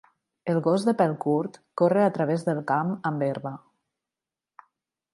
[0.53, 3.57] El gos de pèl curt corre a través del camp amb herba.